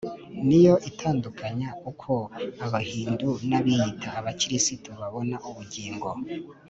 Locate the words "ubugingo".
5.49-6.09